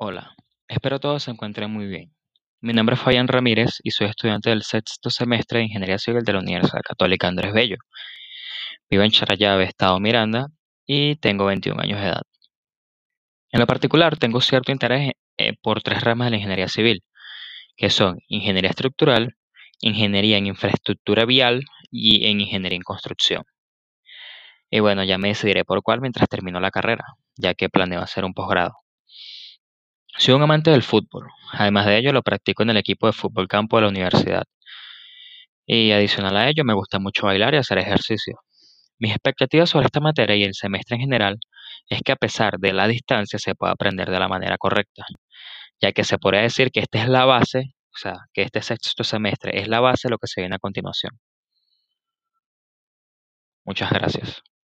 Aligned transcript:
Hola, 0.00 0.36
espero 0.68 1.00
todos 1.00 1.24
se 1.24 1.32
encuentren 1.32 1.72
muy 1.72 1.86
bien. 1.88 2.14
Mi 2.60 2.72
nombre 2.72 2.94
es 2.94 3.00
Fabián 3.00 3.26
Ramírez 3.26 3.80
y 3.82 3.90
soy 3.90 4.06
estudiante 4.06 4.48
del 4.50 4.62
sexto 4.62 5.10
semestre 5.10 5.58
de 5.58 5.64
Ingeniería 5.64 5.98
Civil 5.98 6.22
de 6.22 6.34
la 6.34 6.38
Universidad 6.38 6.82
Católica 6.82 7.26
Andrés 7.26 7.52
Bello. 7.52 7.78
Vivo 8.88 9.02
en 9.02 9.10
Charallave, 9.10 9.64
Estado 9.64 9.98
Miranda, 9.98 10.46
y 10.86 11.16
tengo 11.16 11.46
21 11.46 11.82
años 11.82 12.00
de 12.00 12.06
edad. 12.06 12.22
En 13.50 13.58
lo 13.58 13.66
particular, 13.66 14.16
tengo 14.16 14.40
cierto 14.40 14.70
interés 14.70 15.14
eh, 15.36 15.54
por 15.60 15.82
tres 15.82 16.00
ramas 16.02 16.26
de 16.26 16.30
la 16.30 16.36
ingeniería 16.36 16.68
civil, 16.68 17.02
que 17.76 17.90
son 17.90 18.20
ingeniería 18.28 18.70
estructural, 18.70 19.34
ingeniería 19.80 20.38
en 20.38 20.46
infraestructura 20.46 21.24
vial 21.24 21.64
y 21.90 22.26
en 22.28 22.40
ingeniería 22.40 22.76
en 22.76 22.82
construcción. 22.82 23.42
Y 24.70 24.78
bueno, 24.78 25.02
ya 25.02 25.18
me 25.18 25.28
decidiré 25.28 25.64
por 25.64 25.82
cuál 25.82 26.00
mientras 26.00 26.28
termino 26.28 26.60
la 26.60 26.70
carrera, 26.70 27.04
ya 27.36 27.54
que 27.54 27.68
planeo 27.68 28.00
hacer 28.00 28.24
un 28.24 28.32
posgrado. 28.32 28.74
Soy 30.18 30.34
un 30.34 30.42
amante 30.42 30.70
del 30.72 30.82
fútbol. 30.82 31.28
Además 31.52 31.86
de 31.86 31.96
ello, 31.98 32.12
lo 32.12 32.22
practico 32.22 32.64
en 32.64 32.70
el 32.70 32.76
equipo 32.76 33.06
de 33.06 33.12
fútbol 33.12 33.46
campo 33.46 33.76
de 33.76 33.82
la 33.82 33.88
universidad. 33.88 34.44
Y 35.64 35.92
adicional 35.92 36.36
a 36.36 36.48
ello, 36.48 36.64
me 36.64 36.74
gusta 36.74 36.98
mucho 36.98 37.26
bailar 37.26 37.54
y 37.54 37.58
hacer 37.58 37.78
ejercicio. 37.78 38.40
Mis 38.98 39.12
expectativas 39.12 39.70
sobre 39.70 39.86
esta 39.86 40.00
materia 40.00 40.34
y 40.36 40.42
el 40.42 40.54
semestre 40.54 40.96
en 40.96 41.02
general 41.02 41.38
es 41.88 42.00
que 42.02 42.12
a 42.12 42.16
pesar 42.16 42.58
de 42.58 42.72
la 42.72 42.88
distancia 42.88 43.38
se 43.38 43.54
pueda 43.54 43.72
aprender 43.72 44.10
de 44.10 44.18
la 44.18 44.28
manera 44.28 44.58
correcta, 44.58 45.04
ya 45.80 45.92
que 45.92 46.04
se 46.04 46.18
podría 46.18 46.42
decir 46.42 46.70
que 46.72 46.80
esta 46.80 47.00
es 47.02 47.08
la 47.08 47.24
base, 47.24 47.74
o 47.94 47.98
sea, 47.98 48.14
que 48.32 48.42
este 48.42 48.62
sexto 48.62 49.04
semestre 49.04 49.60
es 49.60 49.68
la 49.68 49.80
base 49.80 50.08
de 50.08 50.12
lo 50.12 50.18
que 50.18 50.26
se 50.26 50.40
viene 50.40 50.56
a 50.56 50.58
continuación. 50.58 51.12
Muchas 53.64 53.90
gracias. 53.92 54.42